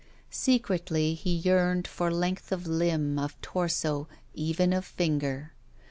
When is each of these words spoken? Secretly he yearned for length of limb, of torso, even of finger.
Secretly 0.31 1.13
he 1.13 1.29
yearned 1.31 1.87
for 1.87 2.09
length 2.11 2.51
of 2.51 2.65
limb, 2.65 3.19
of 3.19 3.39
torso, 3.39 4.07
even 4.33 4.73
of 4.73 4.83
finger. 4.83 5.53